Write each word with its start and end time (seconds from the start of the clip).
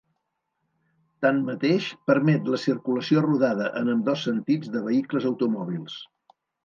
Tanmateix 1.25 1.89
permet 2.11 2.49
la 2.53 2.59
circulació 2.63 3.23
rodada 3.27 3.67
en 3.83 3.93
ambdós 3.95 4.25
sentits 4.31 4.73
de 4.77 4.83
vehicles 4.89 5.29
automòbils. 5.33 6.01